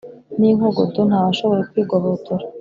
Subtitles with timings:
[0.39, 2.43] N'inkogoto ntawashoboye kwigobotora